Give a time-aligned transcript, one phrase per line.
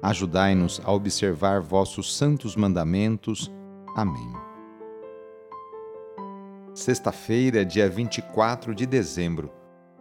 [0.00, 3.50] Ajudai-nos a observar vossos santos mandamentos.
[3.96, 4.32] Amém.
[6.72, 9.50] Sexta-feira, dia 24 de dezembro.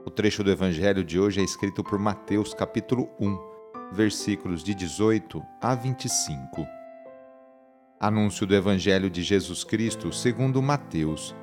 [0.05, 3.39] O trecho do evangelho de hoje é escrito por Mateus, capítulo 1,
[3.91, 6.67] versículos de 18 a 25.
[7.99, 11.35] Anúncio do evangelho de Jesus Cristo, segundo Mateus.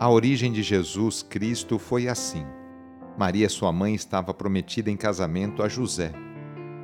[0.00, 2.46] A origem de Jesus Cristo foi assim:
[3.18, 6.14] Maria, sua mãe, estava prometida em casamento a José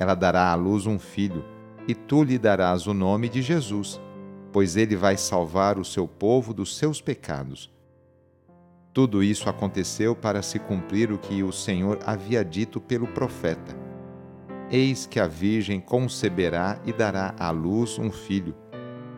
[0.00, 1.44] ela dará à luz um filho,
[1.86, 4.00] e tu lhe darás o nome de Jesus,
[4.50, 7.70] pois ele vai salvar o seu povo dos seus pecados.
[8.94, 13.76] Tudo isso aconteceu para se cumprir o que o Senhor havia dito pelo profeta.
[14.70, 18.54] Eis que a Virgem conceberá e dará à luz um filho.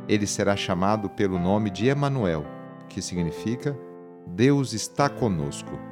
[0.08, 2.44] Ele será chamado pelo nome de Emanuel,
[2.88, 3.78] que significa
[4.26, 5.91] Deus está conosco.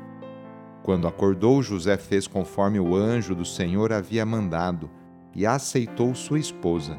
[0.83, 4.91] Quando acordou, José fez conforme o anjo do Senhor havia mandado
[5.35, 6.97] e aceitou sua esposa.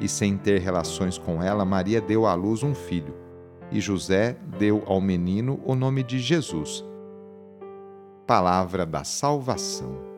[0.00, 3.14] E sem ter relações com ela, Maria deu à luz um filho,
[3.70, 6.84] e José deu ao menino o nome de Jesus.
[8.26, 10.12] Palavra da Salvação.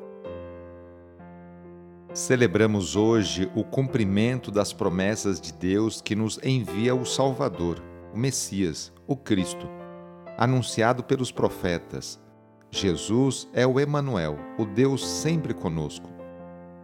[2.12, 7.82] Celebramos hoje o cumprimento das promessas de Deus que nos envia o Salvador,
[8.14, 9.68] o Messias, o Cristo,
[10.38, 12.22] anunciado pelos profetas
[12.74, 16.10] Jesus é o Emanuel, o Deus sempre conosco.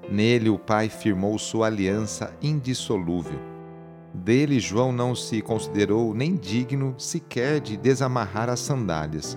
[0.09, 3.39] Nele o Pai firmou sua aliança indissolúvel.
[4.15, 9.37] Dele João não se considerou nem digno sequer de desamarrar as sandálias.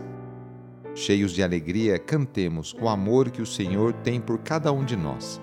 [0.93, 5.41] Cheios de alegria, cantemos o amor que o Senhor tem por cada um de nós.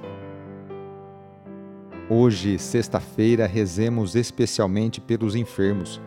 [2.09, 6.01] Hoje, sexta-feira, rezemos especialmente pelos enfermos.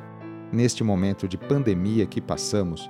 [0.50, 2.90] Neste momento de pandemia que passamos,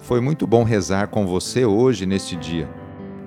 [0.00, 2.68] Foi muito bom rezar com você hoje neste dia.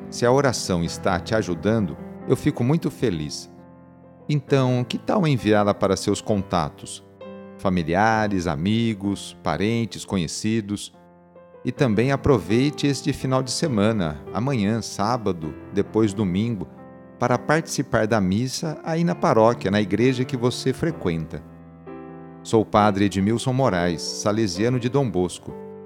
[0.09, 1.95] Se a oração está te ajudando,
[2.27, 3.49] eu fico muito feliz.
[4.27, 7.03] Então, que tal enviá-la para seus contatos?
[7.57, 10.91] Familiares, amigos, parentes, conhecidos.
[11.63, 16.67] E também aproveite este final de semana, amanhã, sábado, depois domingo,
[17.19, 21.41] para participar da missa aí na paróquia, na igreja que você frequenta.
[22.41, 25.62] Sou o padre Edmilson Moraes, salesiano de Dom Bosco,